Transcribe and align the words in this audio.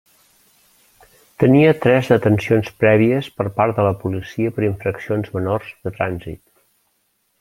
Tenia 1.43 1.73
tres 1.83 2.09
detencions 2.13 2.71
prèvies 2.85 3.29
per 3.41 3.47
part 3.59 3.77
de 3.81 3.85
la 3.89 3.93
policia 4.07 4.55
per 4.57 4.67
infraccions 4.69 5.31
menors 5.37 5.69
de 5.87 5.95
trànsit. 6.01 6.43